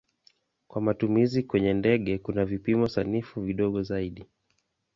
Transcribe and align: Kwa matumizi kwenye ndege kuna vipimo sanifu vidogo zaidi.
Kwa 0.67 0.81
matumizi 0.81 1.43
kwenye 1.43 1.73
ndege 1.73 2.17
kuna 2.17 2.45
vipimo 2.45 2.87
sanifu 2.87 3.41
vidogo 3.41 3.81
zaidi. 3.83 4.25